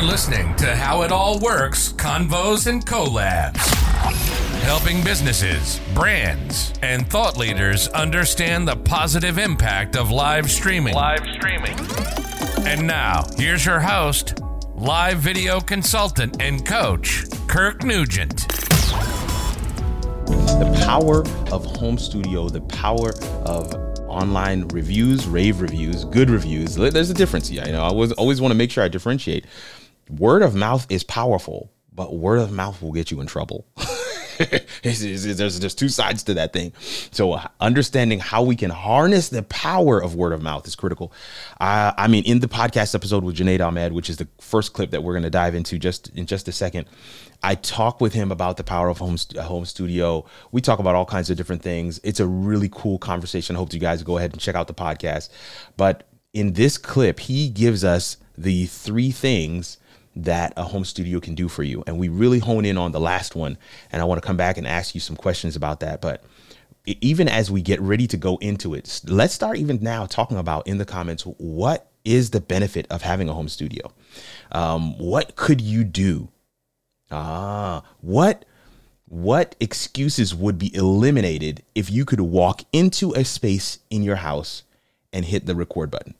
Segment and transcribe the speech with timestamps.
[0.00, 3.58] You're listening to How It All Works Convos and Collabs.
[4.62, 10.94] Helping businesses, brands, and thought leaders understand the positive impact of live streaming.
[10.94, 11.78] Live streaming.
[12.66, 14.40] And now, here's your host,
[14.74, 18.48] live video consultant and coach, Kirk Nugent.
[20.28, 23.10] The power of home studio, the power
[23.44, 23.74] of
[24.08, 26.74] online reviews, rave reviews, good reviews.
[26.74, 27.66] There's a difference here.
[27.66, 29.44] You know, I was always want to make sure I differentiate.
[30.18, 33.66] Word of mouth is powerful, but word of mouth will get you in trouble.
[34.82, 36.72] there's, there's two sides to that thing.
[37.10, 41.12] So uh, understanding how we can harness the power of word of mouth is critical.
[41.60, 44.90] Uh, I mean, in the podcast episode with Junaid Ahmed, which is the first clip
[44.90, 46.86] that we're going to dive into just in just a second,
[47.42, 50.24] I talk with him about the power of home home studio.
[50.52, 52.00] We talk about all kinds of different things.
[52.02, 53.56] It's a really cool conversation.
[53.56, 55.30] I hope you guys go ahead and check out the podcast.
[55.76, 59.78] But in this clip, he gives us the three things
[60.24, 61.82] that a home studio can do for you.
[61.86, 63.58] And we really hone in on the last one.
[63.92, 66.00] And I want to come back and ask you some questions about that.
[66.00, 66.24] But
[66.86, 70.66] even as we get ready to go into it, let's start even now talking about
[70.66, 73.92] in the comments what is the benefit of having a home studio?
[74.52, 76.28] Um, what could you do
[77.10, 78.44] Ah, what
[79.06, 84.62] what excuses would be eliminated if you could walk into a space in your house
[85.12, 86.14] and hit the record button?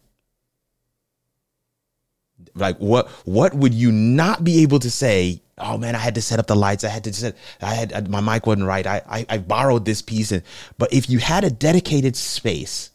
[2.54, 5.42] Like what what would you not be able to say?
[5.58, 6.84] Oh man, I had to set up the lights.
[6.84, 7.36] I had to set.
[7.60, 8.86] I had uh, my mic wasn't right.
[8.86, 10.42] I I, I borrowed this piece, and
[10.78, 12.90] but if you had a dedicated space,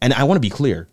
[0.00, 0.88] and I want to be clear,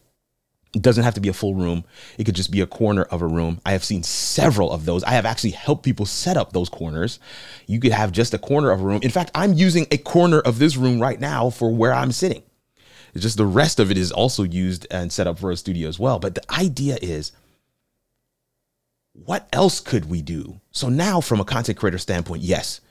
[0.76, 1.84] it doesn't have to be a full room.
[2.18, 3.60] It could just be a corner of a room.
[3.66, 5.04] I have seen several of those.
[5.04, 7.20] I have actually helped people set up those corners.
[7.66, 9.00] You could have just a corner of a room.
[9.02, 12.44] In fact, I'm using a corner of this room right now for where I'm sitting.
[13.16, 15.90] It's just the rest of it is also used and set up for a studio
[15.90, 16.20] as well.
[16.20, 17.32] But the idea is
[19.26, 20.62] what else could we do?
[20.72, 22.82] So now, from a content creator standpoint, yes,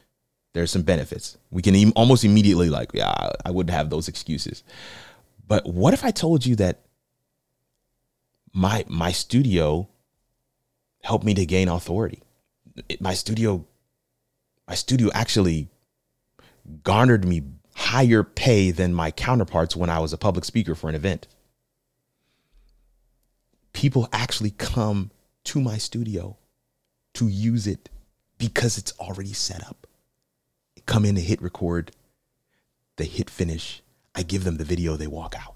[0.54, 1.36] there's some benefits.
[1.50, 4.62] We can almost immediately, like, yeah, I would have those excuses.
[5.46, 6.80] But what if I told you that
[8.52, 9.88] my my studio
[11.02, 12.22] helped me to gain authority.
[12.88, 13.66] It, my studio
[14.66, 15.68] my studio actually
[16.82, 17.42] garnered me
[17.74, 21.28] higher pay than my counterparts when I was a public speaker for an event.
[23.72, 25.10] People actually come
[25.48, 26.36] to my studio
[27.14, 27.88] to use it
[28.36, 29.86] because it's already set up.
[30.84, 31.92] Come in to hit record,
[32.96, 33.82] they hit finish.
[34.14, 35.54] I give them the video, they walk out.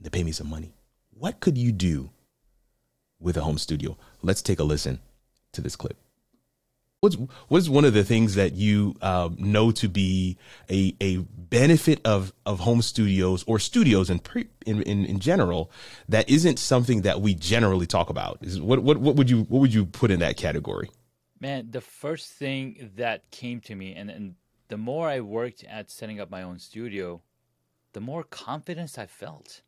[0.00, 0.72] They pay me some money.
[1.10, 2.10] What could you do
[3.20, 3.96] with a home studio?
[4.22, 4.98] Let's take a listen
[5.52, 5.96] to this clip.
[7.00, 7.16] What's
[7.46, 10.36] what's one of the things that you um, know to be
[10.68, 15.70] a a benefit of of home studios or studios in, pre, in in in general
[16.08, 18.38] that isn't something that we generally talk about?
[18.40, 20.90] Is what what what would you what would you put in that category?
[21.38, 24.34] Man, the first thing that came to me, and and
[24.66, 27.22] the more I worked at setting up my own studio,
[27.92, 29.62] the more confidence I felt.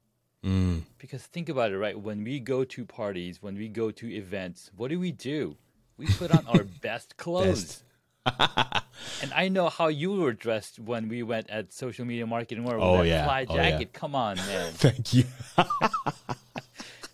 [0.44, 0.82] Mm.
[0.98, 1.96] Because think about it, right?
[1.96, 5.56] When we go to parties, when we go to events, what do we do?
[6.00, 7.82] We put on our best clothes.
[8.26, 12.78] and I know how you were dressed when we went at social media marketing or
[12.80, 13.24] oh, that yeah.
[13.24, 13.90] fly oh, jacket.
[13.92, 13.98] Yeah.
[14.00, 14.72] Come on, man.
[14.76, 15.24] Thank you.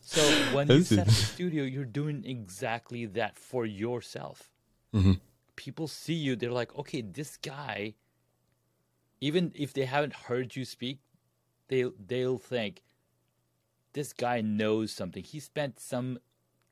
[0.02, 0.22] so
[0.54, 4.50] when you set up a studio, you're doing exactly that for yourself.
[4.94, 5.14] Mm-hmm.
[5.56, 7.94] People see you, they're like, okay, this guy,
[9.20, 11.00] even if they haven't heard you speak,
[11.66, 12.82] they they'll think
[13.94, 15.24] this guy knows something.
[15.24, 16.20] He spent some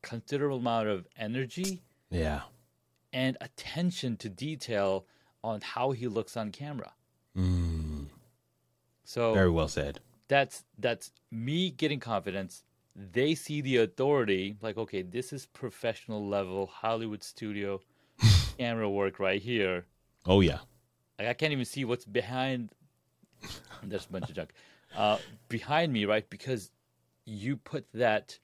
[0.02, 1.82] considerable amount of energy,
[2.14, 2.42] yeah,
[3.12, 5.06] and attention to detail
[5.42, 6.92] on how he looks on camera.
[7.36, 8.06] Mm.
[9.04, 10.00] So very well said.
[10.28, 12.64] That's that's me getting confidence.
[12.96, 17.80] They see the authority, like okay, this is professional level Hollywood studio
[18.58, 19.84] camera work right here.
[20.26, 20.58] Oh yeah,
[21.18, 22.70] like I can't even see what's behind.
[23.82, 24.54] There's a bunch of junk
[24.96, 26.28] uh, behind me, right?
[26.30, 26.70] Because
[27.26, 28.38] you put that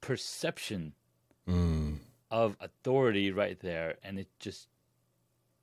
[0.00, 0.92] perception
[1.48, 1.81] mm.
[2.32, 4.66] Of authority right there and it just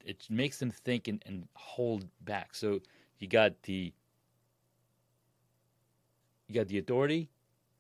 [0.06, 2.80] it makes them think and, and hold back so
[3.18, 3.92] you got the
[6.48, 7.28] you got the authority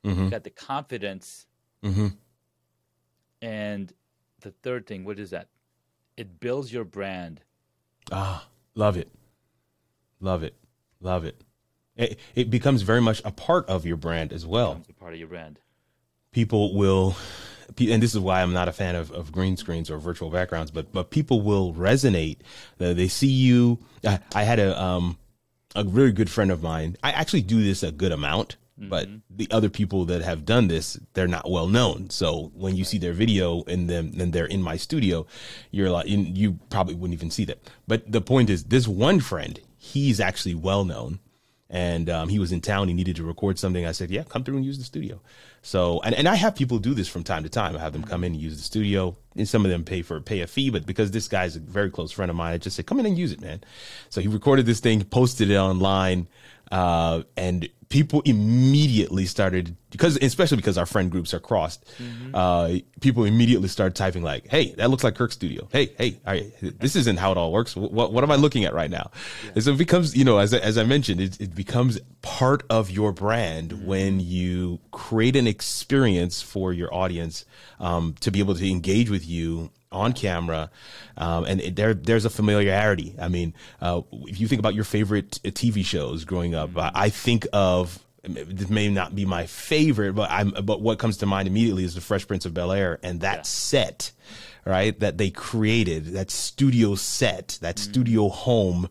[0.04, 0.24] mm-hmm.
[0.24, 1.46] you got the confidence
[1.84, 2.08] mm-hmm.
[3.44, 3.94] and
[4.42, 5.48] the third thing what is that
[6.18, 7.42] it builds your brand
[8.12, 9.10] ah love it
[10.20, 10.56] love it
[11.00, 11.44] love it
[12.00, 14.82] it, it becomes very much a part of your brand as well.
[14.90, 15.60] a part of your brand.
[16.32, 17.18] People will,
[17.78, 20.72] and this is why I'm not a fan of, of green screens or virtual backgrounds,
[20.72, 22.38] but but people will resonate.
[22.78, 23.80] They see you.
[24.06, 25.18] I, I had a um
[25.76, 26.98] a very good friend of mine.
[27.04, 28.58] I actually do this a good amount.
[28.90, 32.10] but the other people that have done this, they're not well known.
[32.10, 35.26] So when you see their video and then then they're in my studio,
[35.72, 37.60] you're like you probably wouldn't even see that.
[37.88, 41.20] But the point is, this one friend, he's actually well known
[41.70, 42.88] and um, he was in town.
[42.88, 43.86] He needed to record something.
[43.86, 45.20] I said, "Yeah, come through and use the studio."
[45.62, 47.76] So, and, and I have people do this from time to time.
[47.76, 50.20] I have them come in and use the studio, and some of them pay for
[50.20, 50.70] pay a fee.
[50.70, 53.06] But because this guy's a very close friend of mine, I just said, "Come in
[53.06, 53.62] and use it, man."
[54.10, 56.28] So he recorded this thing, posted it online,
[56.72, 62.36] uh, and people immediately started because especially because our friend groups are crossed mm-hmm.
[62.36, 66.96] uh, people immediately started typing like hey that looks like kirk studio hey hey this
[66.96, 69.10] isn't how it all works what, what am i looking at right now
[69.44, 69.52] yeah.
[69.56, 72.92] and so it becomes you know as, as i mentioned it, it becomes part of
[72.92, 73.88] your brand mm-hmm.
[73.88, 77.46] when you create an experience for your audience
[77.80, 80.70] um, to be able to engage with you on camera,
[81.18, 83.16] um, and it, there there's a familiarity.
[83.20, 86.96] I mean, uh, if you think about your favorite TV shows growing up, mm-hmm.
[86.96, 91.26] I think of this may not be my favorite, but I'm but what comes to
[91.26, 93.42] mind immediately is the Fresh Prince of Bel Air and that yeah.
[93.44, 94.12] set,
[94.66, 95.00] right?
[95.00, 97.92] That they created that studio set, that mm-hmm.
[97.92, 98.90] studio home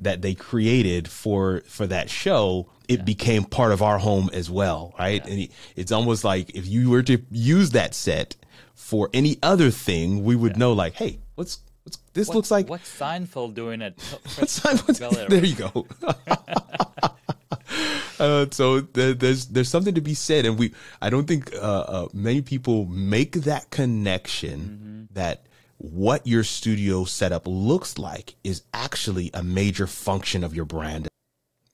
[0.00, 2.68] that they created for for that show.
[2.88, 3.04] It yeah.
[3.04, 5.24] became part of our home as well, right?
[5.24, 5.32] Yeah.
[5.32, 8.34] And it's almost like if you were to use that set
[8.74, 10.58] for any other thing, we would yeah.
[10.58, 13.94] know like, hey, what's what's this what, looks like what's Seinfeld doing at
[14.36, 15.28] what's Seinfeld?
[15.28, 15.86] There you go.
[18.18, 22.08] uh, so there's there's something to be said, and we I don't think uh, uh,
[22.12, 25.14] many people make that connection mm-hmm.
[25.14, 25.46] that
[25.82, 31.09] what your studio setup looks like is actually a major function of your brand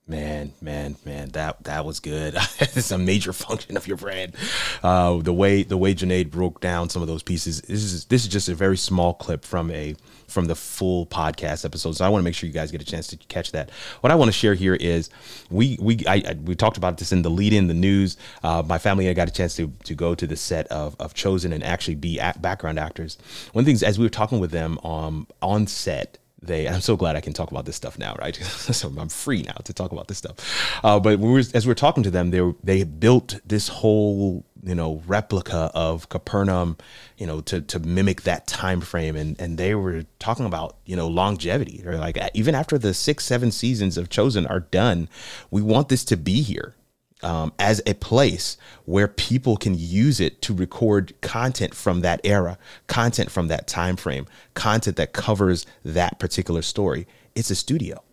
[0.09, 2.35] Man, man, man, that that was good.
[2.59, 4.35] it's a major function of your brand.
[4.81, 7.61] Uh, the way the way Junaid broke down some of those pieces.
[7.63, 9.97] This is this is just a very small clip from a
[10.29, 11.97] from the full podcast episode.
[11.97, 13.69] So I want to make sure you guys get a chance to catch that.
[13.99, 15.09] What I want to share here is
[15.49, 18.15] we we I, I we talked about this in the lead in the news.
[18.43, 20.95] Uh, my family and I got a chance to to go to the set of
[21.01, 23.17] of Chosen and actually be background actors.
[23.51, 26.81] One of the things as we were talking with them um, on set they i'm
[26.81, 28.37] so glad i can talk about this stuff now right?
[28.77, 30.35] So i'm free now to talk about this stuff.
[30.83, 33.67] Uh, but we were, as we are talking to them they were, they built this
[33.67, 36.77] whole you know replica of capernaum
[37.17, 39.15] you know to to mimic that time frame.
[39.15, 41.83] And and they were talking about you know longevity.
[41.85, 45.09] Or like even after the six seven seasons of chosen are done
[45.51, 46.75] we want this to be here
[47.23, 52.57] um, as a place where people can use it to record content from that era,
[52.87, 57.07] content from that time frame, content that covers that particular story.
[57.35, 58.03] It's a studio.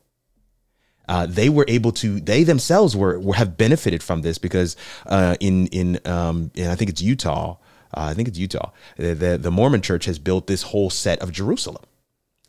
[1.06, 2.18] Uh, they were able to.
[2.18, 4.74] They themselves were, were have benefited from this because
[5.06, 7.56] uh, in in um, in I think it's Utah.
[7.94, 8.70] Uh, I think it's Utah.
[8.96, 11.84] The, the the Mormon Church has built this whole set of Jerusalem,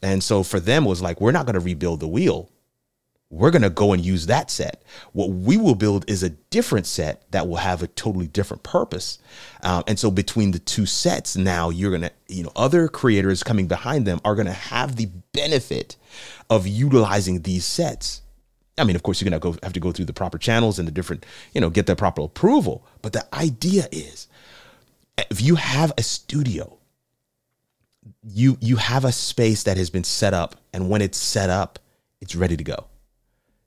[0.01, 2.49] and so for them it was like we're not going to rebuild the wheel
[3.29, 4.83] we're going to go and use that set.
[5.13, 9.19] What we will build is a different set that will have a totally different purpose.
[9.63, 13.43] Um, and so between the two sets, now you're going to, you know, other creators
[13.43, 15.95] coming behind them are going to have the benefit
[16.49, 18.21] of utilizing these sets.
[18.77, 20.77] I mean, of course, you're going to go have to go through the proper channels
[20.77, 22.85] and the different, you know, get the proper approval.
[23.01, 24.27] But the idea is,
[25.17, 26.77] if you have a studio,
[28.21, 31.79] you you have a space that has been set up, and when it's set up,
[32.19, 32.85] it's ready to go.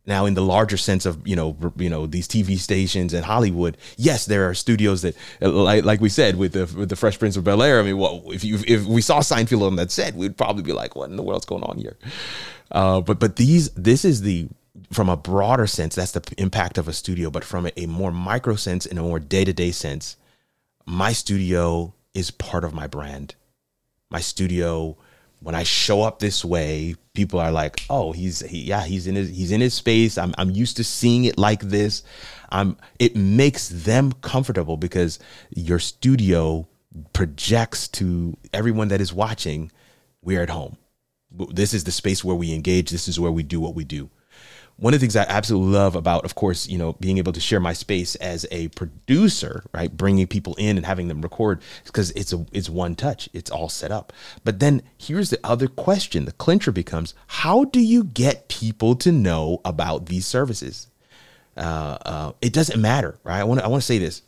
[0.09, 3.77] Now, in the larger sense of you know you know these TV stations and Hollywood,
[3.99, 7.37] yes, there are studios that like like we said with the with the Fresh Prince
[7.37, 7.79] of Bel Air.
[7.79, 10.73] I mean, well, if you if we saw Seinfeld on that set, we'd probably be
[10.73, 11.99] like, what in the world's going on here?
[12.73, 14.49] Uh, but but these this is the
[14.91, 17.31] from a broader sense, that's the impact of a studio.
[17.31, 20.17] But from a, more micro sense, in a more day to day sense,
[20.87, 23.35] my studio is part of my brand.
[24.11, 24.97] My studio
[25.41, 29.15] when I show up this way, people are like, "Oh, he's he, yeah, he's in
[29.15, 30.19] his he's in his space.
[30.19, 32.03] I'm I'm used to seeing it like this.
[32.51, 35.19] I'm it makes them comfortable because
[35.51, 36.67] your studio
[37.13, 39.71] projects to everyone that is watching,
[40.23, 40.77] we're at home.
[41.31, 42.91] This is the space where we engage.
[42.91, 44.11] This is where we do what we do
[44.79, 47.41] one of the things I absolutely love about, of course, you know, being able to
[47.41, 52.13] share my space as a producer, right, bringing people in and having them record, because
[52.13, 54.13] it's a it's one touch, it's all set up.
[54.45, 59.11] But then here's the other question: the clincher becomes, how do you get people to
[59.11, 60.87] know about these services?
[61.57, 63.41] Uh, uh, it doesn't matter, right?
[63.41, 64.23] I want I want to say this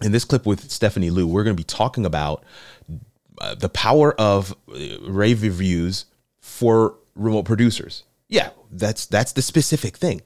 [0.00, 1.26] in this clip with Stephanie Liu.
[1.26, 2.42] We're going to be talking about
[3.38, 6.06] uh, the power of uh, rave reviews
[6.40, 10.20] for remote producers yeah, that's that's the specific thing.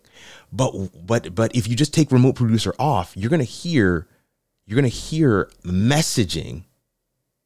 [0.53, 0.73] But
[1.07, 4.09] but but if you just take remote producer off, you're gonna hear
[4.67, 6.65] you're gonna hear messaging.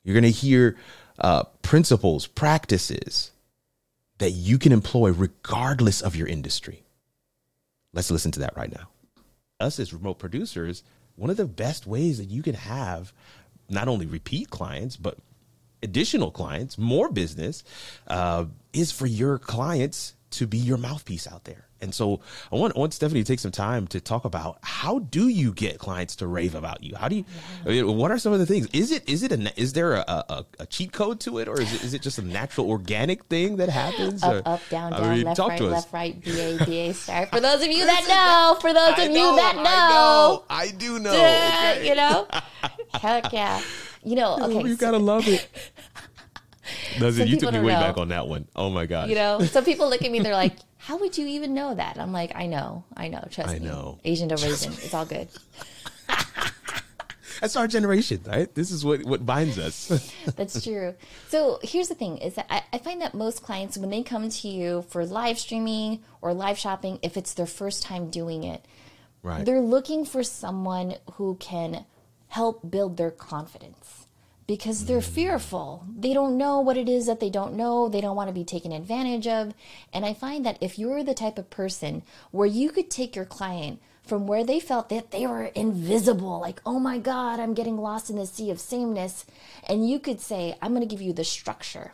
[0.03, 0.77] You're gonna hear
[1.19, 3.33] uh, principles, practices
[4.19, 6.85] that you can employ regardless of your industry.
[7.93, 8.89] Let's listen to that right now.
[9.61, 10.83] us as remote producers,
[11.17, 13.13] one of the best ways that you can have
[13.69, 15.19] not only repeat clients, but
[15.83, 17.65] additional clients, more business,
[18.07, 21.62] uh, is for your clients to be your mouthpiece out there.
[21.78, 24.99] And so I want, I want Stephanie to take some time to talk about how
[25.00, 26.97] do you get clients to rave about you?
[26.97, 27.25] How do you,
[27.66, 28.66] I mean, what are some of the things?
[28.73, 31.61] Is it, is it a, is there a, a, a cheat code to it or
[31.61, 34.23] is it, is it just a natural organic thing that happens?
[34.25, 35.73] Up, Or- up, down, I mean, left, talk right, to us.
[35.73, 37.26] left, right, B A B A star.
[37.26, 40.68] For those of you that know, for those I of you that I know, I
[40.71, 41.12] do know.
[41.12, 41.88] Yeah, okay.
[41.88, 42.26] you know,
[42.95, 43.61] heck yeah,
[44.02, 44.38] you know.
[44.47, 45.47] Okay, you so- gotta love it.
[47.00, 47.81] You took me way know.
[47.81, 48.49] back on that one.
[48.55, 49.09] Oh my gosh.
[49.09, 51.99] You know, some people look at me, they're like, "How would you even know that?"
[51.99, 53.99] I'm like, "I know, I know, trust I me." know.
[54.05, 55.29] Asian to raisin, it's all good.
[57.41, 58.53] That's our generation, right?
[58.55, 59.88] This is what what binds us.
[60.37, 60.95] That's true.
[61.29, 64.29] So here's the thing: is that I, I find that most clients, when they come
[64.29, 68.65] to you for live streaming or live shopping, if it's their first time doing it,
[69.23, 69.45] right.
[69.45, 71.85] they're looking for someone who can
[72.29, 74.06] help build their confidence
[74.47, 75.85] because they're fearful.
[75.97, 77.88] They don't know what it is that they don't know.
[77.88, 79.55] They don't want to be taken advantage of.
[79.93, 83.25] And I find that if you're the type of person where you could take your
[83.25, 87.76] client from where they felt that they were invisible, like, oh my God, I'm getting
[87.76, 89.26] lost in the sea of sameness,
[89.69, 91.93] and you could say, I'm going to give you the structure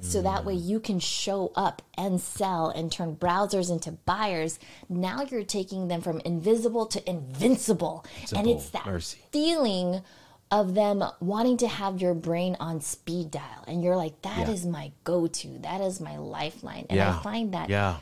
[0.00, 4.58] so that way you can show up and sell and turn browsers into buyers.
[4.88, 8.04] Now you're taking them from invisible to invincible.
[8.34, 9.18] and it's that mercy.
[9.32, 10.02] feeling
[10.50, 13.64] of them wanting to have your brain on speed dial.
[13.66, 14.70] And you're like, that is Yeah.
[14.70, 16.86] my go to, that is my lifeline.
[16.88, 17.18] And yeah.
[17.18, 17.96] I find that Yeah.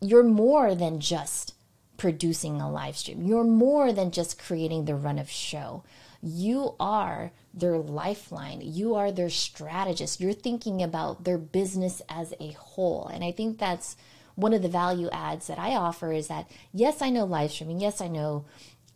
[0.00, 1.54] you're more than just
[1.96, 3.22] producing a live stream.
[3.22, 5.82] You're more than just creating the run of show.
[6.22, 8.60] You are their lifeline.
[8.62, 10.20] You are their strategist.
[10.20, 13.06] You're thinking about their business as a whole.
[13.06, 13.96] And I think that's
[14.34, 17.80] one of the value adds that I offer is that yes, I know live streaming.
[17.80, 18.44] Yes, I know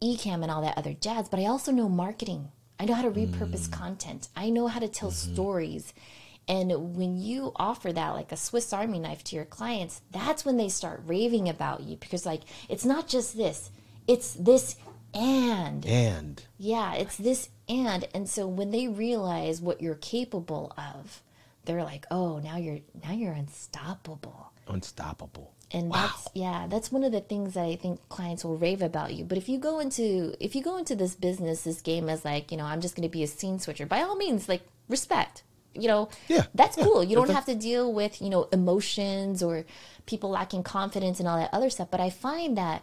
[0.03, 2.49] Ecamm and all that other jazz, but I also know marketing.
[2.81, 3.73] I know how to repurpose mm.
[3.73, 4.29] content.
[4.35, 5.35] I know how to tell mm-hmm.
[5.35, 5.93] stories.
[6.49, 10.57] And when you offer that like a Swiss Army knife to your clients, that's when
[10.57, 13.71] they start raving about you because, like, it's not just this,
[14.07, 14.77] it's this
[15.13, 15.85] and.
[15.85, 18.09] And Yeah, it's this and.
[18.15, 21.23] And so when they realize what you're capable of,
[21.67, 24.53] they're like, oh, now you're now you're unstoppable.
[24.67, 25.53] unstoppable.
[25.73, 29.15] And that's yeah, that's one of the things that I think clients will rave about
[29.15, 29.25] you.
[29.25, 32.51] But if you go into if you go into this business, this game as like,
[32.51, 35.45] you know, I'm just gonna be a scene switcher, by all means, like respect.
[35.73, 36.47] You know, Yeah.
[36.55, 37.05] that's cool.
[37.05, 39.65] You don't have to deal with, you know, emotions or
[40.07, 41.89] people lacking confidence and all that other stuff.
[41.93, 42.83] But I find that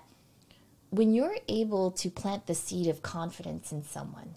[0.89, 4.35] when you're able to plant the seed of confidence in someone,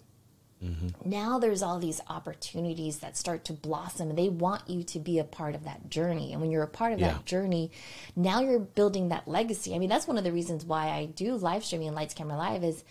[1.03, 5.17] now there's all these opportunities that start to blossom and they want you to be
[5.19, 7.13] a part of that journey and when you're a part of Yeah.
[7.13, 7.71] that journey
[8.15, 11.35] now you're building that legacy i mean that's one of the reasons why i do
[11.35, 12.83] live streaming and lights camera live is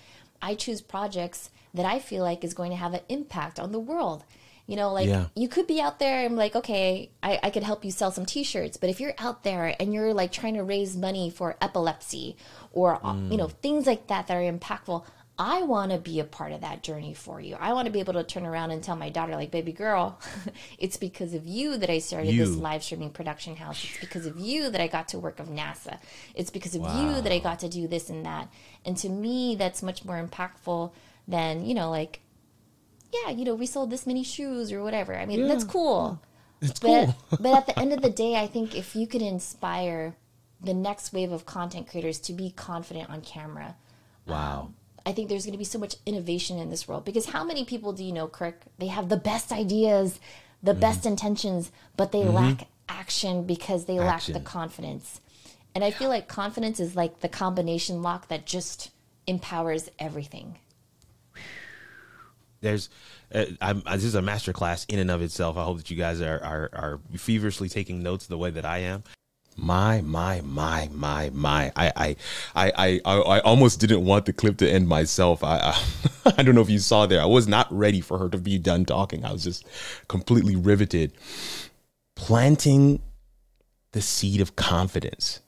[0.42, 3.78] i choose projects that i feel like is going to have an impact on the
[3.80, 4.24] world
[4.66, 5.26] you know like Yeah.
[5.36, 8.26] you could be out there and like okay I, I could help you sell some
[8.26, 12.36] t-shirts but if you're out there and you're like trying to raise money for epilepsy
[12.72, 15.04] or uh, you know things like that that are impactful
[15.40, 17.98] i want to be a part of that journey for you i want to be
[18.00, 20.20] able to turn around and tell my daughter like baby girl
[20.78, 24.38] it's because of you that i started this live streaming production house it's because of
[24.38, 25.98] you that i got to work of nasa
[26.34, 28.48] it's because of you that i got to do this and that
[28.84, 30.92] and to me that's much more impactful
[31.26, 32.20] than you know like
[33.12, 35.16] yeah, you know, we sold this many shoes or whatever.
[35.16, 36.20] I mean, that's cool.
[36.60, 37.38] It's But cool.
[37.40, 40.14] but at the end of the day, I think if you could inspire
[40.60, 43.74] the next wave of content creators to be confident on camera,
[44.26, 44.70] um, Wow.
[45.06, 47.04] I think there's going to be so much innovation in this world.
[47.04, 48.62] Because how many people do you know, Kirk?
[48.78, 50.20] They have the best ideas,
[50.62, 50.80] the Mm-hmm.
[50.80, 55.20] best intentions, but they lack action because they lack the confidence.
[55.74, 58.90] And I feel like confidence is like the combination lock that just
[59.26, 60.58] empowers everything.
[62.60, 62.90] There's,
[63.34, 65.56] uh, I'm, uh, this is a master class in and of itself.
[65.56, 68.78] I hope that you guys are, are are feverishly taking notes the way that I
[68.78, 69.02] am.
[69.62, 71.70] My, my, my, my, my.
[71.76, 72.16] I, I,
[72.54, 75.44] I, I, I almost didn't want the clip to end myself.
[75.44, 75.58] I,
[76.24, 77.20] I, I don't know if you saw there.
[77.20, 79.22] I was not ready for her to be done talking.
[79.22, 79.66] I was just
[80.08, 81.12] completely riveted.
[82.16, 83.02] Planting
[83.92, 85.40] the seed of confidence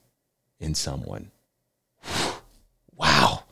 [0.59, 1.31] in someone.
[2.95, 3.43] Wow.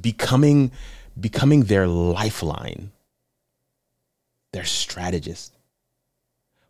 [0.00, 0.72] Becoming,
[1.20, 2.90] becoming their lifeline,
[4.52, 5.52] their strategist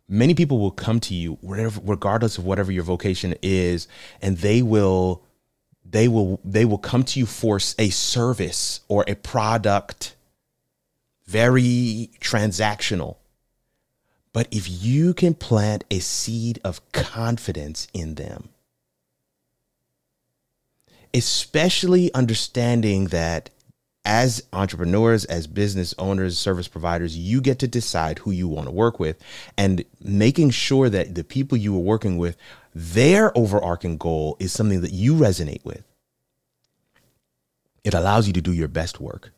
[0.07, 3.87] many people will come to you whatever regardless of whatever your vocation is
[4.21, 5.23] and they will
[5.85, 10.15] they will they will come to you for a service or a product
[11.25, 13.15] very transactional.
[14.33, 18.49] But if you can plant a seed of confidence in them
[21.13, 23.49] especially understanding that
[24.05, 28.71] as entrepreneurs, as business owners, service providers, you get to decide who you want to
[28.71, 29.17] work with
[29.57, 32.35] and making sure that the people you are working with,
[32.75, 35.83] their overarching goal is something that you resonate with.
[37.83, 39.31] It allows you to do your best work.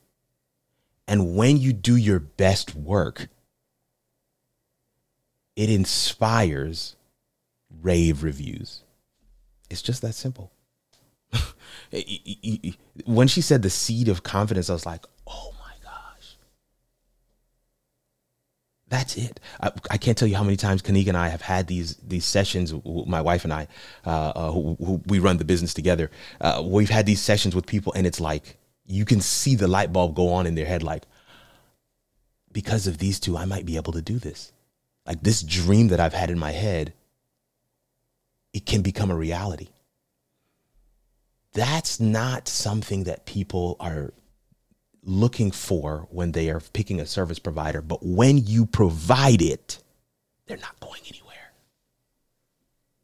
[1.07, 3.27] And when you do your best work,
[5.55, 6.95] it inspires
[7.81, 8.81] rave reviews.
[9.69, 10.51] It's just that simple.
[13.05, 16.37] when she said the seed of confidence, I was like, oh my gosh.
[18.87, 19.39] That's it.
[19.61, 22.25] I, I can't tell you how many times Kanika and I have had these these
[22.25, 22.73] sessions.
[22.85, 23.67] My wife and I,
[24.05, 26.11] uh, uh, who, who, we run the business together.
[26.41, 29.91] Uh, we've had these sessions with people, and it's like you can see the light
[29.91, 30.83] bulb go on in their head.
[30.83, 31.03] Like,
[32.51, 34.51] because of these two, I might be able to do this.
[35.05, 36.93] Like this dream that I've had in my head,
[38.53, 39.67] it can become a reality
[41.55, 44.13] that's not something that people are
[45.03, 47.81] looking for when they are picking a service provider.
[47.81, 49.81] But when you provide it,
[50.45, 51.53] they're not going anywhere.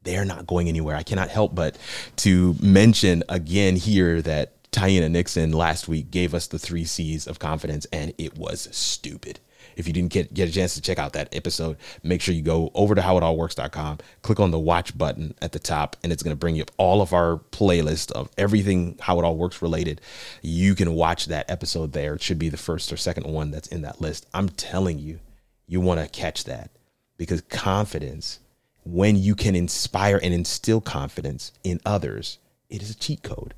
[0.04, 0.96] They're not going anywhere.
[0.96, 1.78] I cannot help but
[2.18, 7.40] to mention again here that Tyena Nixon last week gave us the three C's of
[7.40, 9.40] confidence, and it was stupid.
[9.76, 12.42] If you didn't get, get a chance to check out that episode, make sure you
[12.42, 16.36] go over to howitallworks.com, click on the watch button at the top, and it's going
[16.36, 20.02] to bring you up all of our playlist of everything How It All Works related.
[20.42, 22.16] You can watch that episode there.
[22.16, 24.26] It should be the first or second one that's in that list.
[24.34, 25.20] I'm telling you,
[25.68, 26.72] you want to catch that
[27.18, 28.40] because confidence,
[28.84, 33.54] when you can inspire and instill confidence in others, it is a cheat code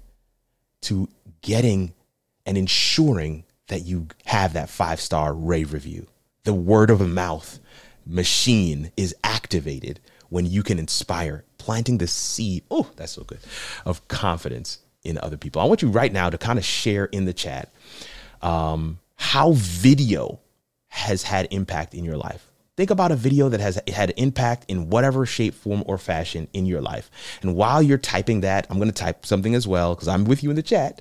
[0.82, 1.08] to
[1.42, 1.94] getting
[2.46, 6.08] and ensuring that you have that five star rave review.
[6.44, 7.60] The word of mouth
[8.06, 12.64] machine is activated when you can inspire, planting the seed.
[12.70, 13.40] Oh, that's so good
[13.86, 15.62] of confidence in other people.
[15.62, 17.74] I want you right now to kind of share in the chat
[18.42, 20.40] um, how video
[20.88, 22.52] has had impact in your life.
[22.76, 26.66] Think about a video that has had impact in whatever shape, form, or fashion in
[26.66, 27.12] your life.
[27.44, 30.42] And while you're typing that, I'm going to type something as well because I'm with
[30.42, 31.00] you in the chat.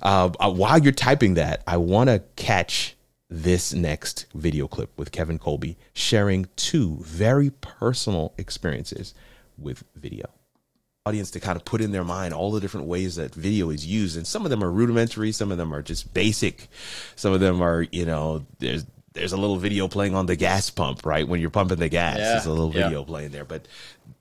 [0.00, 2.96] Uh, uh, while you're typing that, I want to catch
[3.28, 9.14] this next video clip with Kevin Kolbe sharing two very personal experiences
[9.58, 10.26] with video
[11.06, 13.86] audience to kind of put in their mind all the different ways that video is
[13.86, 16.68] used and some of them are rudimentary some of them are just basic
[17.16, 20.70] some of them are you know there's there's a little video playing on the gas
[20.70, 21.26] pump, right?
[21.26, 22.32] When you're pumping the gas, yeah.
[22.32, 23.06] there's a little video yeah.
[23.06, 23.44] playing there.
[23.44, 23.66] But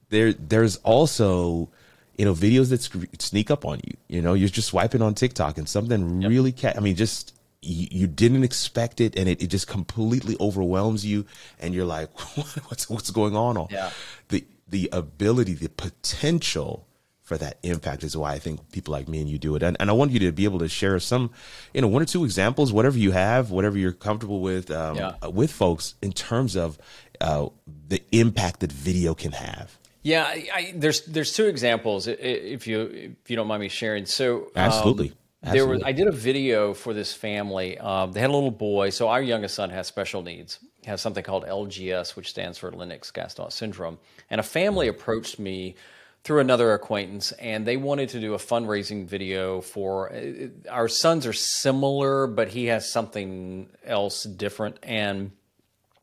[0.10, 1.70] there, there's also,
[2.18, 3.94] you know, videos that sneak up on you.
[4.08, 6.30] You know, you're just swiping on TikTok and something yep.
[6.30, 10.36] really, ca- I mean, just you, you, didn't expect it, and it, it just completely
[10.40, 11.26] overwhelms you,
[11.60, 12.10] and you're like,
[12.70, 13.68] what's what's going on?
[13.70, 13.92] Yeah.
[14.30, 16.88] The the ability, the potential
[17.30, 19.62] for that impact is why I think people like me and you do it.
[19.62, 21.30] And, and I want you to be able to share some,
[21.76, 25.14] you know, one or two examples, whatever you have, whatever you're comfortable with, um, yeah.
[25.24, 26.80] Uh, with folks in terms of
[27.22, 27.48] uh,
[27.88, 29.78] the impact that video can have.
[30.02, 34.08] Yeah, I, I, there's there's two examples if you if you don't mind me sharing.
[34.08, 35.14] So um, absolutely.
[35.44, 37.78] There was I did a video for this family.
[37.78, 38.90] Um, they had a little boy.
[38.90, 40.58] So our youngest son has special needs.
[40.86, 44.00] Has something called LGS, which stands for Lennox-Gastaut syndrome.
[44.32, 45.76] And a family approached me
[46.24, 51.26] through another acquaintance, and they wanted to do a fundraising video for uh, our sons
[51.26, 55.32] are similar, but he has something else different, and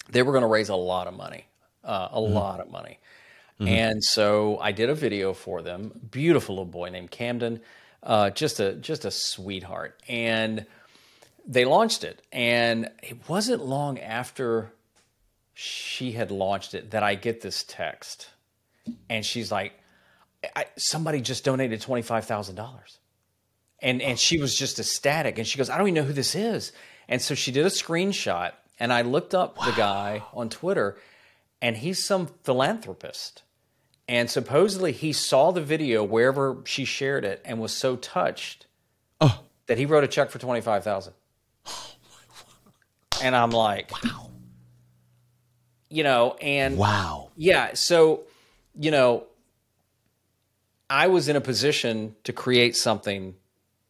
[0.09, 1.47] they were going to raise a lot of money,
[1.85, 2.35] uh, a mm-hmm.
[2.35, 2.99] lot of money.
[3.61, 3.69] Mm-hmm.
[3.69, 5.93] And so I did a video for them.
[6.11, 7.61] Beautiful little boy named Camden,
[8.03, 10.67] uh, just a just a sweetheart, and
[11.47, 12.23] they launched it.
[12.33, 14.73] And it wasn't long after
[15.55, 18.29] she had launched it that I get this text,
[19.09, 19.73] and she's like
[20.55, 22.99] I, somebody just donated twenty five thousand dollars,
[23.81, 26.35] and and she was just ecstatic, and she goes, I don't even know who this
[26.35, 26.73] is,
[27.09, 29.67] and so she did a screenshot, and I looked up wow.
[29.67, 30.97] the guy on Twitter,
[31.61, 33.43] and he's some philanthropist,
[34.09, 38.67] and supposedly he saw the video wherever she shared it and was so touched
[39.21, 39.41] oh.
[39.67, 41.15] that he wrote a check for twenty five thousand.
[41.67, 41.93] Oh
[43.23, 44.31] and I'm like, wow,
[45.89, 48.25] you know, and wow, yeah, so
[48.79, 49.25] you know
[50.89, 53.35] I was in a position to create something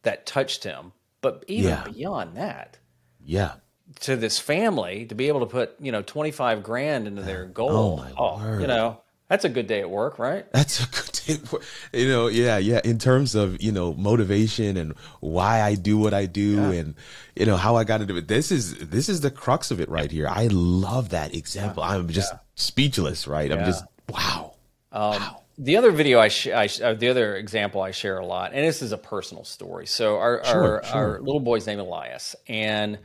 [0.03, 0.93] that touched him.
[1.21, 1.83] But even yeah.
[1.83, 2.77] beyond that,
[3.25, 3.53] yeah,
[4.01, 7.45] to this family to be able to put you know twenty five grand into their
[7.45, 10.49] goal, oh, oh you know that's a good day at work, right?
[10.53, 11.63] That's a good day at work.
[11.91, 12.79] You know, yeah, yeah.
[12.83, 16.71] In terms of, you know, motivation and why I do what I do yeah.
[16.71, 16.95] and,
[17.35, 18.29] you know, how I got into it.
[18.29, 20.29] This is, this is the crux of it right here.
[20.29, 21.83] I love that example.
[21.83, 21.89] Yeah.
[21.89, 22.39] I'm just yeah.
[22.55, 23.51] speechless, right?
[23.51, 24.55] I'm just, wow.
[24.93, 25.43] Um, wow.
[25.57, 28.53] The other video I, sh- I sh- uh, the other example I share a lot,
[28.53, 29.87] and this is a personal story.
[29.87, 30.95] So our Sure, our, sure.
[30.95, 32.99] our little boy's name Elias, and a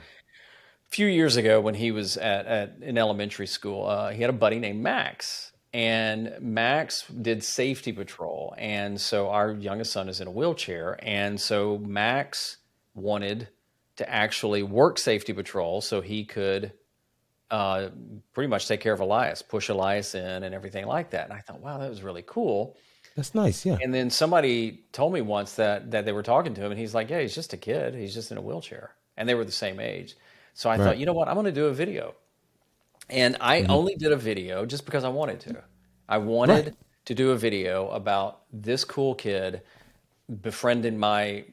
[0.90, 4.34] few years ago when he was at, at in elementary school, uh, he had a
[4.34, 10.28] buddy named Max, and Max did safety patrol, and so our youngest son is in
[10.28, 12.58] a wheelchair, and so Max
[12.94, 13.48] wanted
[13.96, 16.72] to actually work safety patrol so he could
[17.52, 17.90] uh,
[18.32, 21.24] pretty much take care of Elias, push Elias in, and everything like that.
[21.24, 22.76] And I thought, wow, that was really cool.
[23.14, 23.64] That's nice.
[23.66, 23.76] Yeah.
[23.82, 26.94] And then somebody told me once that that they were talking to him, and he's
[26.94, 27.94] like, "Yeah, he's just a kid.
[27.94, 30.16] He's just in a wheelchair." And they were the same age.
[30.54, 31.28] So I thought, you know what?
[31.28, 32.14] I'm going to do a video.
[33.10, 35.62] And I only did a video just because I wanted to.
[36.08, 36.74] I wanted Right.
[37.04, 39.60] to do a video about this cool kid
[40.40, 41.44] befriending my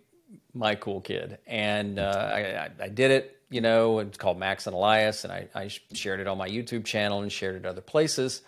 [0.53, 3.38] my cool kid, and uh, I, I, I did it.
[3.49, 6.85] You know, it's called Max and Elias, and I, I shared it on my YouTube
[6.85, 8.41] channel and shared it other places.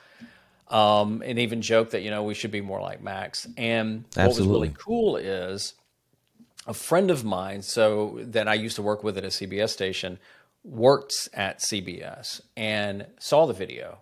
[0.68, 3.48] Um, and even joked that you know we should be more like Max.
[3.58, 5.74] And what was really cool is
[6.68, 10.20] a friend of mine, so that I used to work with at a CBS station,
[10.64, 13.98] worked at CBS and saw the video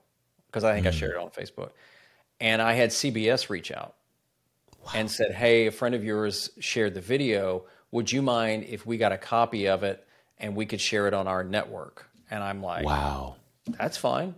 [0.47, 1.71] because I think I shared it on Facebook,
[2.41, 3.95] and I had CBS reach out
[4.93, 7.63] and said, "Hey, a friend of yours shared the video.
[7.91, 10.05] Would you mind if we got a copy of it
[10.39, 13.35] and we could share it on our network?" And I'm like, Wow.
[13.67, 14.35] that's fine.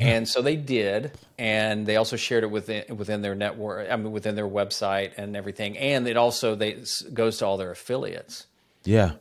[0.00, 3.90] And so they did, and they also shared it within within their network.
[3.90, 5.76] I mean, within their website and everything.
[5.76, 8.46] And it also they goes to all their affiliates.
[8.84, 9.14] Yeah.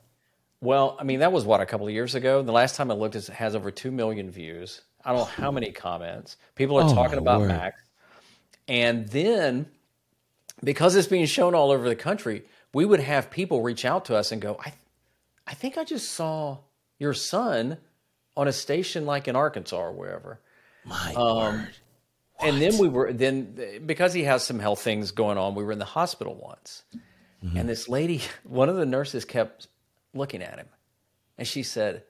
[0.62, 2.43] Well, I mean, that was what a couple of years ago.
[2.43, 4.82] The last time I looked, it has over two million views.
[5.04, 6.38] I don't know how many comments.
[6.54, 7.48] People are Oh, talking about word.
[7.50, 7.82] Max,
[8.67, 9.65] and then
[10.63, 12.43] because it's being shown all over the country,
[12.74, 14.74] we would have people reach out to us and go, "I,
[15.48, 16.60] I think I just saw
[17.00, 17.78] your son
[18.36, 20.40] on a station like in Arkansas or wherever."
[20.86, 21.70] My Um, word.
[22.40, 25.56] And then we were then because he has some health things going on.
[25.56, 26.84] We were in the hospital once,
[27.56, 29.68] and this lady, one of the nurses, kept
[30.14, 30.68] looking at him,
[31.38, 32.04] and she said,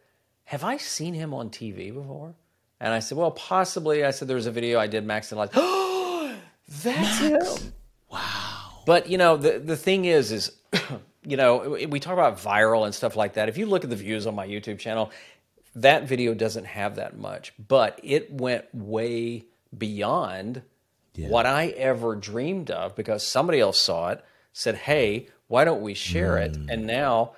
[0.45, 2.35] "Have I seen him on TV before?"
[2.79, 5.39] And I said, "Well, possibly." I said, "There was a video I did, Max and
[5.39, 6.35] like, oh,
[6.83, 7.73] that's him."
[8.11, 8.81] Wow.
[8.85, 10.51] But you know, the the thing is, is
[11.27, 13.49] you know, we talk about viral and stuff like that.
[13.49, 15.11] If you look at the views on my YouTube channel,
[15.75, 19.45] that video doesn't have that much, but it went way
[19.77, 20.61] beyond
[21.17, 25.95] what I ever dreamed of because somebody else saw it, said, "Hey, why don't we
[25.95, 26.69] share it?" Hmm.
[26.69, 27.33] And now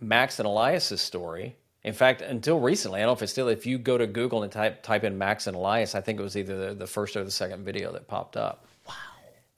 [0.00, 1.56] Max and Elias's story.
[1.82, 3.48] In fact, until recently, I don't know if it's still.
[3.48, 6.22] If you go to Google and type type in Max and Elias, I think it
[6.22, 8.66] was either the, the first or the second video that popped up.
[8.88, 8.94] Wow.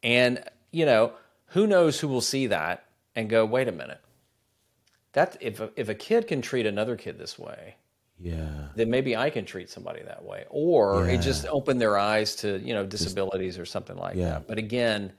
[0.03, 1.13] And, you know,
[1.49, 2.86] who knows who will see that
[3.17, 4.01] and go, wait a minute.
[5.15, 7.77] That if a, if a kid can treat another kid this way,
[8.21, 8.69] Yeah.
[8.77, 10.45] then maybe I can treat somebody that way.
[10.51, 14.31] Or it just opened their eyes to, you know, disabilities or something like Yeah.
[14.31, 14.47] that.
[14.47, 15.13] But again,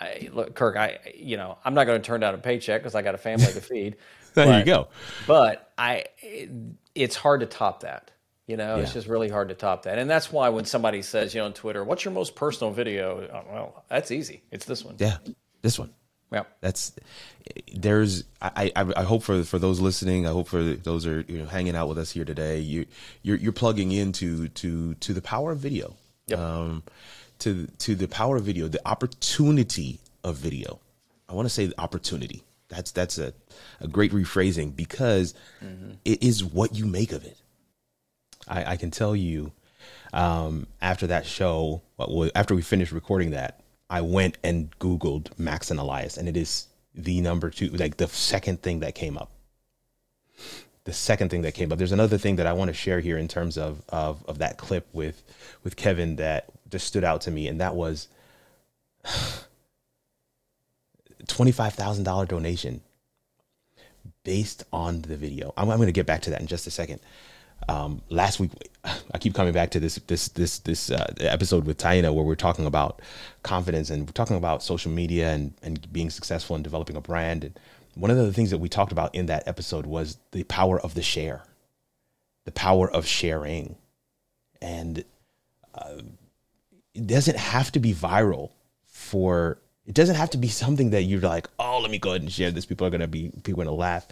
[0.00, 2.94] I, look, Kirk, I, you know, I'm not going to turn down a paycheck because
[2.96, 3.96] I got a family to feed.
[4.34, 4.88] There but, you go.
[5.26, 6.50] But I, it,
[6.94, 8.12] it's hard to top that.
[8.46, 9.98] You know, it's just really hard to top that.
[9.98, 13.28] And that's why when somebody says, you know, on Twitter, what's your most personal video?
[13.32, 14.42] Oh, well, that's easy.
[14.52, 14.96] It's this one.
[14.98, 15.16] Yeah.
[15.62, 15.92] This one.
[16.30, 16.44] Yeah.
[16.60, 16.92] That's
[17.74, 21.38] there's I, I I hope for for those listening, I hope for those are you
[21.38, 22.58] know hanging out with us here today.
[22.58, 22.86] You
[23.22, 25.96] you're you're plugging into to to the power of video.
[26.26, 26.38] Yep.
[26.38, 26.82] Um
[27.40, 30.80] to to the power of video, the opportunity of video.
[31.28, 32.42] I want to say the opportunity.
[32.68, 33.32] That's that's a,
[33.80, 35.34] a great rephrasing because
[36.04, 37.38] it is what you make of it.
[38.46, 39.52] I, I can tell you
[40.12, 41.82] um, after that show,
[42.34, 46.66] after we finished recording that, I went and Googled Max and Elias, and it is
[46.94, 49.30] the number two, like the second thing that came up.
[50.84, 51.78] The second thing that came up.
[51.78, 54.56] There's another thing that I want to share here in terms of of of that
[54.56, 55.22] clip with
[55.64, 58.08] with Kevin that just stood out to me, and that was
[61.26, 62.80] twenty five thousand dollar donation
[64.24, 65.52] based on the video.
[65.56, 67.00] I'm, I'm going to get back to that in just a second.
[67.68, 68.52] Um, last week,
[68.84, 72.34] I keep coming back to this this this this uh, episode with Taina where we're
[72.34, 73.00] talking about
[73.42, 77.44] confidence and we're talking about social media and and being successful in developing a brand.
[77.44, 77.58] And
[77.94, 80.94] one of the things that we talked about in that episode was the power of
[80.94, 81.42] the share,
[82.44, 83.76] the power of sharing,
[84.62, 85.04] and
[85.74, 85.98] uh,
[86.94, 88.50] it doesn't have to be viral
[88.86, 92.20] for it doesn't have to be something that you're like, oh, let me go ahead
[92.20, 92.66] and share this.
[92.66, 94.06] People are gonna be people are gonna laugh.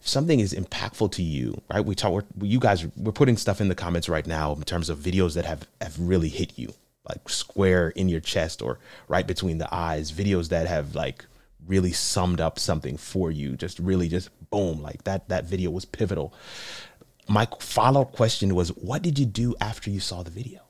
[0.00, 1.84] If something is impactful to you, right?
[1.84, 2.12] We talk.
[2.12, 5.34] We're, you guys, we're putting stuff in the comments right now in terms of videos
[5.34, 6.72] that have have really hit you,
[7.08, 10.10] like square in your chest or right between the eyes.
[10.10, 11.24] Videos that have like
[11.66, 13.56] really summed up something for you.
[13.56, 15.28] Just really, just boom, like that.
[15.28, 16.32] That video was pivotal.
[17.28, 20.62] My follow up question was, what did you do after you saw the video?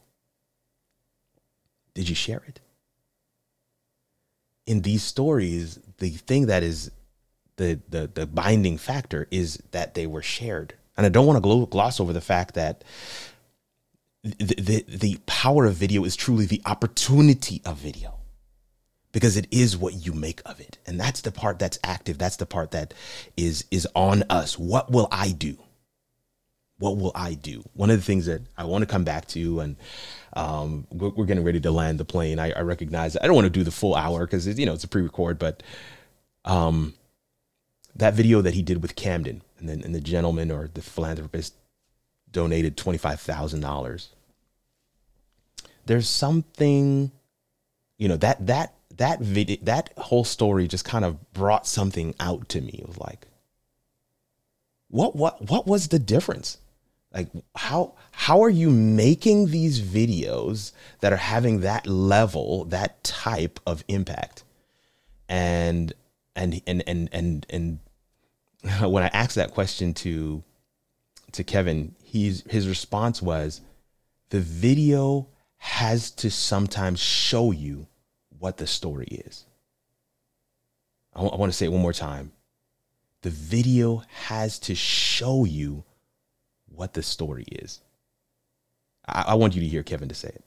[1.94, 2.60] Did you share it?
[4.70, 6.92] in these stories, the thing that is
[7.60, 10.74] the the the binding factor is that they were shared.
[10.96, 12.82] And I don't want to gloss over the fact that
[14.22, 18.18] the, the, the power of video is truly the opportunity of video
[19.12, 20.76] because it is what you make of it.
[20.86, 22.18] And that's the part that's active.
[22.18, 22.92] That's the part that
[23.36, 24.58] is is on us.
[24.58, 25.58] What will i do?
[26.78, 27.62] What will i do?
[27.74, 29.76] One of the things that i want to come back to and
[30.32, 32.38] um, we're, getting ready to land the plane.
[32.38, 34.84] I, I recognize i don't want to do the full hour because you know it's
[34.84, 35.62] a pre-record but
[36.46, 36.94] um
[37.94, 41.54] that video that he did with camden and then and the gentleman or the philanthropist
[42.30, 44.08] donated $25000
[45.86, 47.10] there's something
[47.98, 52.50] you know that that that video, that whole story just kind of brought something out
[52.50, 52.80] to me.
[52.80, 53.26] It was like,
[54.88, 56.58] what, what, what was the difference?
[57.10, 63.58] Like, how, how are you making these videos that are having that level, that type
[63.66, 64.44] of impact?
[65.30, 65.94] And,
[66.36, 67.78] and, and, and, and, and
[68.90, 70.42] when I asked that question to,
[71.32, 73.60] to Kevin, he's, his response was,
[74.30, 77.86] the video has to sometimes show you
[78.38, 79.44] what the story is.
[81.14, 82.32] I, w- I want to say it one more time.
[83.22, 85.84] The video has to show you
[86.74, 87.80] what the story is.
[89.06, 90.44] I, I want you to hear Kevin to say it.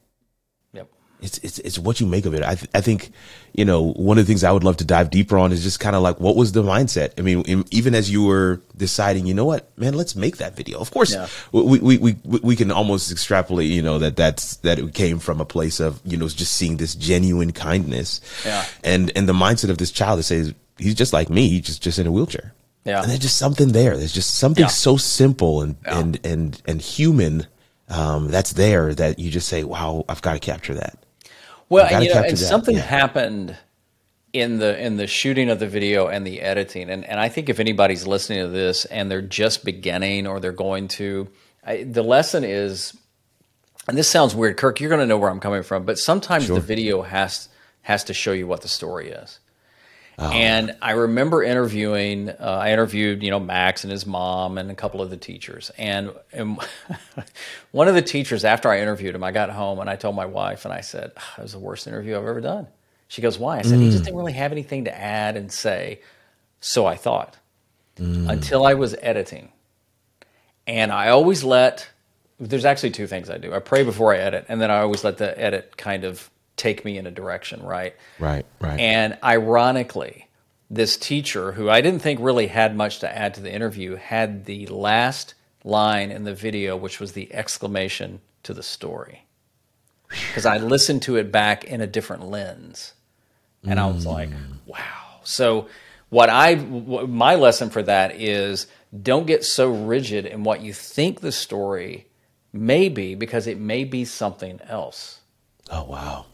[1.24, 2.42] It's, it's, it's what you make of it.
[2.42, 3.10] I, th- I think,
[3.54, 5.80] you know, one of the things I would love to dive deeper on is just
[5.80, 7.12] kind of like, what was the mindset?
[7.16, 10.78] I mean, even as you were deciding, you know what, man, let's make that video.
[10.78, 11.26] Of course, yeah.
[11.50, 15.40] we, we, we, we can almost extrapolate, you know, that that's, that it came from
[15.40, 18.20] a place of, you know, just seeing this genuine kindness.
[18.44, 18.66] Yeah.
[18.84, 21.82] And, and the mindset of this child that says, he's just like me, he's just,
[21.82, 22.52] just in a wheelchair.
[22.84, 23.00] Yeah.
[23.00, 23.96] And there's just something there.
[23.96, 24.68] There's just something yeah.
[24.68, 25.98] so simple and, yeah.
[26.00, 27.46] and, and, and human,
[27.88, 30.98] um, that's there that you just say, wow, I've got to capture that.
[31.74, 32.82] Well, you know, and something yeah.
[32.82, 33.56] happened
[34.32, 37.48] in the in the shooting of the video and the editing, and and I think
[37.48, 41.28] if anybody's listening to this and they're just beginning or they're going to,
[41.64, 42.96] I, the lesson is,
[43.88, 46.46] and this sounds weird, Kirk, you're going to know where I'm coming from, but sometimes
[46.46, 46.56] sure.
[46.56, 47.48] the video has
[47.82, 49.40] has to show you what the story is.
[50.18, 50.30] Oh.
[50.30, 54.74] And I remember interviewing, uh, I interviewed, you know, Max and his mom and a
[54.74, 55.72] couple of the teachers.
[55.76, 56.58] And, and
[57.72, 60.26] one of the teachers, after I interviewed him, I got home and I told my
[60.26, 62.68] wife and I said, oh, it was the worst interview I've ever done.
[63.08, 63.58] She goes, why?
[63.58, 63.82] I said, mm.
[63.82, 64.06] he just mm.
[64.06, 66.00] didn't really have anything to add and say.
[66.60, 67.36] So I thought
[67.96, 68.28] mm.
[68.30, 69.50] until I was editing.
[70.66, 71.88] And I always let,
[72.38, 73.52] there's actually two things I do.
[73.52, 76.84] I pray before I edit, and then I always let the edit kind of take
[76.84, 77.94] me in a direction, right?
[78.18, 78.78] Right, right.
[78.78, 80.28] And ironically,
[80.70, 84.44] this teacher, who I didn't think really had much to add to the interview, had
[84.44, 89.26] the last line in the video, which was the exclamation to the story.
[90.08, 92.94] Because I listened to it back in a different lens.
[93.66, 94.58] And I was like, mm.
[94.66, 95.20] wow.
[95.24, 95.68] So,
[96.10, 98.66] what I, my lesson for that is
[99.02, 102.06] don't get so rigid in what you think the story
[102.52, 105.20] may be because it may be something else.
[105.70, 106.26] Oh, wow.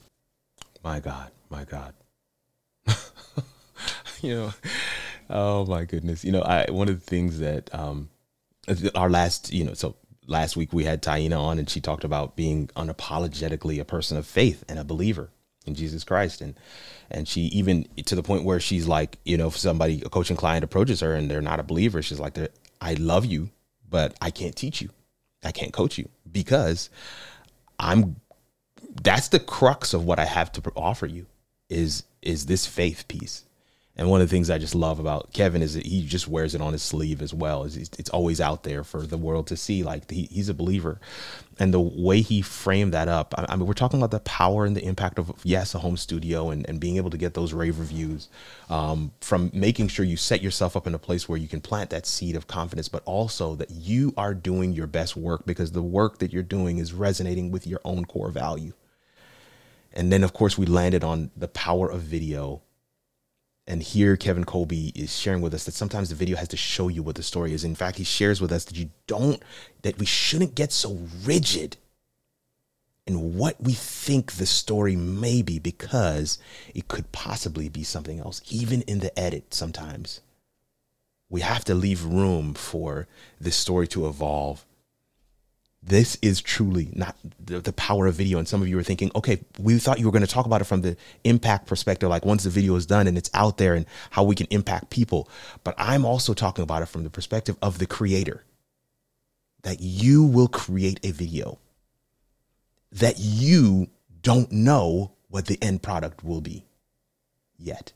[0.82, 1.94] My God, my God.
[4.22, 4.54] you know,
[5.28, 6.24] oh my goodness.
[6.24, 8.08] You know, I one of the things that um
[8.94, 12.36] our last, you know, so last week we had Taina on and she talked about
[12.36, 15.30] being unapologetically a person of faith and a believer
[15.66, 16.54] in Jesus Christ and
[17.10, 20.36] and she even to the point where she's like, you know, if somebody a coaching
[20.36, 22.38] client approaches her and they're not a believer, she's like,
[22.80, 23.50] I love you,
[23.88, 24.90] but I can't teach you.
[25.44, 26.90] I can't coach you because
[27.78, 28.16] I'm
[29.02, 31.26] that's the crux of what I have to offer you
[31.68, 33.44] is is this faith piece.
[34.00, 36.54] And one of the things I just love about Kevin is that he just wears
[36.54, 37.64] it on his sleeve as well.
[37.64, 39.82] It's always out there for the world to see.
[39.82, 40.98] Like he, he's a believer,
[41.58, 43.34] and the way he framed that up.
[43.36, 45.98] I, I, mean, we're talking about the power and the impact of yes, a home
[45.98, 48.30] studio, and, and being able to get those rave reviews,
[48.70, 51.90] um, from making sure you set yourself up in a place where you can plant
[51.90, 55.82] that seed of confidence, but also that you are doing your best work because the
[55.82, 58.72] work that you're doing is resonating with your own core value.
[59.92, 62.62] And then, of course, we landed on the power of video.
[63.70, 66.88] And here, Kevin Kolbe is sharing with us that sometimes the video has to show
[66.88, 67.62] you what the story is.
[67.62, 69.40] In fact, he shares with us that you don't,
[69.82, 71.76] that we shouldn't get so rigid
[73.06, 76.36] in what we think the story may be because
[76.74, 80.20] it could possibly be something else, even in the edit sometimes.
[81.28, 83.06] We have to leave room for
[83.40, 84.66] this story to evolve
[85.82, 88.38] this is truly not the, the, power of video.
[88.38, 90.60] And some of you are thinking, okay, we thought you were going to talk about
[90.60, 93.74] it from the impact perspective, like once the video is done and it's out there
[93.74, 95.28] and how we can impact people.
[95.64, 98.44] But I'm also talking about it from the perspective of the creator
[99.62, 101.58] that you will create a video
[102.92, 103.88] that you
[104.22, 106.64] don't know what the end product will be.
[107.58, 107.92] yet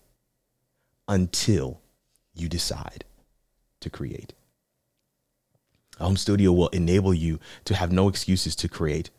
[1.08, 1.80] until
[2.34, 3.04] you decide
[3.80, 4.32] to create.
[5.98, 9.10] Home studio will enable you to have no excuses to create.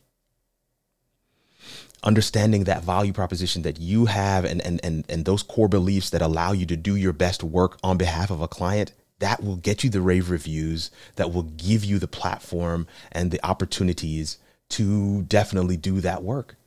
[2.03, 6.21] Understanding that value proposition that you have and, and, and, and those core beliefs that
[6.21, 9.83] allow you to do your best work on behalf of a client, that will get
[9.83, 14.37] you the rave reviews, that will give you the platform and the opportunities
[14.69, 16.57] to definitely do that work.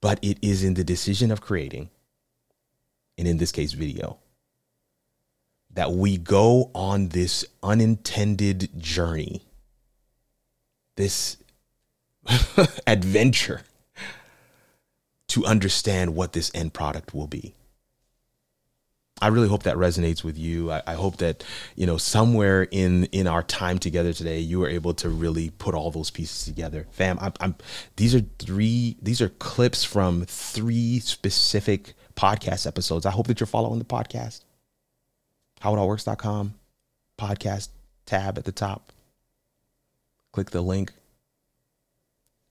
[0.00, 1.88] But it is in the decision of creating,
[3.16, 4.18] and in this case, video,
[5.74, 9.42] that we go on this unintended journey,
[10.96, 11.36] this
[12.86, 13.62] adventure
[15.28, 17.54] to understand what this end product will be.
[19.20, 20.70] I really hope that resonates with you.
[20.70, 21.44] I, I, hope that
[21.76, 25.74] you know somewhere in in our time together today, you were able to really put
[25.74, 27.18] all those pieces together, fam.
[27.20, 27.54] I'm, I'm
[27.96, 33.06] these are three these are clips from three specific podcast episodes.
[33.06, 34.42] I hope that you're following the podcast
[35.64, 36.54] howitallworks.com
[37.18, 37.68] podcast
[38.06, 38.92] tab at the top.
[40.32, 40.92] Click the link.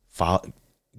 [0.10, 0.52] Follow,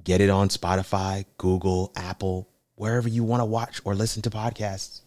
[0.02, 5.00] get it on Spotify, Google, Apple, wherever you want to watch or listen to podcasts.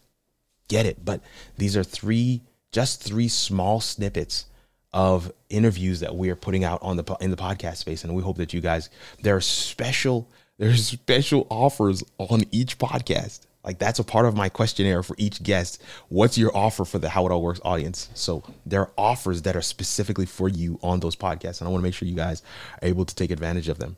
[0.68, 1.04] Get it.
[1.04, 1.22] But
[1.58, 2.42] these are three,
[2.72, 4.46] just three small snippets
[4.94, 8.24] of interviews that we are putting out on the in the podcast space, and we
[8.24, 8.90] hope that you guys
[9.22, 13.47] there are special there's special offers on each podcast.
[13.68, 15.84] Like that's a part of my questionnaire for each guest.
[16.08, 18.10] What's your offer for the How It All Works audience?
[18.14, 21.82] So there are offers that are specifically for you on those podcasts, and I want
[21.82, 22.42] to make sure you guys
[22.82, 23.98] are able to take advantage of them.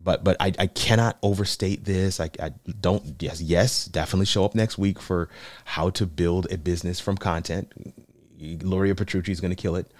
[0.00, 2.18] But but I, I cannot overstate this.
[2.18, 5.28] I, I don't yes yes definitely show up next week for
[5.64, 7.72] how to build a business from content.
[8.40, 9.92] Luria Petrucci is going to kill it.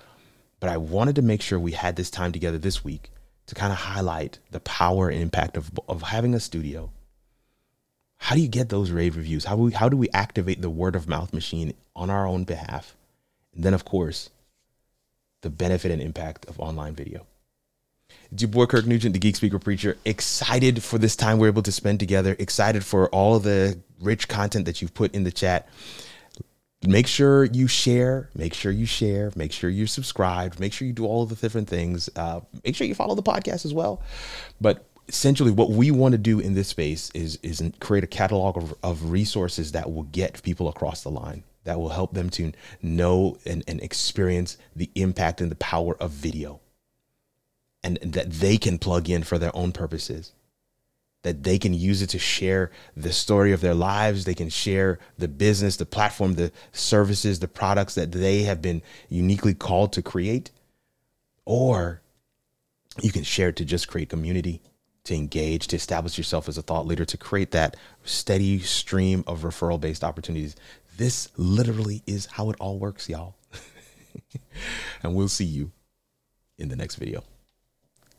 [0.59, 3.12] But I wanted to make sure we had this time together this week
[3.47, 6.91] to kind of highlight the power and impact of, of having a studio
[8.18, 9.44] how do you get those rave reviews?
[9.44, 12.44] How do we, how do we activate the word of mouth machine on our own
[12.44, 12.96] behalf?
[13.55, 14.31] And then, of course,
[15.42, 17.26] the benefit and impact of online video.
[18.33, 19.96] It's your boy Kirk Nugent, the Geek Speaker Preacher.
[20.05, 22.35] Excited for this time we're able to spend together.
[22.38, 25.68] Excited for all the rich content that you've put in the chat.
[26.87, 28.29] Make sure you share.
[28.35, 29.33] Make sure you share.
[29.37, 30.61] Make sure you're subscribed.
[30.61, 32.11] Make sure you do all of the different things.
[32.14, 34.02] Uh, make sure you follow the podcast as well.
[34.61, 38.57] But essentially what we want to do in this space is is create a catalog
[38.57, 42.53] of, of resources that will get people across the line that will help them to
[42.81, 46.61] know and, and experience the impact and the power of video.
[47.85, 50.33] And that they can plug in for their own purposes.
[51.23, 54.25] That they can use it to share the story of their lives.
[54.25, 58.81] They can share the business the platform the services the products that they have been
[59.09, 60.51] uniquely called to create.
[61.45, 62.01] Or
[63.03, 64.62] you can share it to just create community
[65.07, 69.40] to engage, to establish yourself as a thought leader, to create that steady stream of
[69.40, 70.55] referral based opportunities.
[70.97, 73.37] This literally is how it all works, y'all.
[75.03, 75.73] and we'll see you
[76.59, 77.23] in the next video.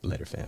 [0.03, 0.47] Later, fam.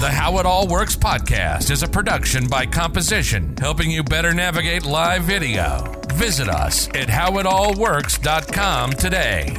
[0.00, 4.84] The How It All Works podcast is a production by Composition, helping you better navigate
[4.84, 6.00] live video.
[6.14, 9.56] Visit us at howitallworks.com today.